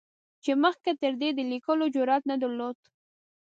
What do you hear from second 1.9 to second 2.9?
جرعت نه درلود.